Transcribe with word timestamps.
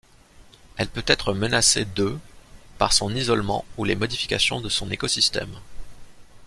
Elle 0.77 0.87
peut 0.87 1.03
être 1.05 1.35
menacée 1.35 1.85
de 1.85 2.17
par 2.79 2.91
son 2.91 3.15
isolement 3.15 3.65
ou 3.77 3.83
les 3.83 3.95
modifications 3.95 4.59
de 4.59 4.67
son 4.67 4.89
écosystème. 4.89 5.55